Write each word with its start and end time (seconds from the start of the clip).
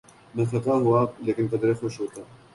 میں 0.35 0.45
تھکا 0.45 0.73
ہوا 0.83 1.01
لیکن 1.25 1.45
قدرے 1.51 1.73
خوش 1.79 1.99
ہوتا۔ 1.99 2.21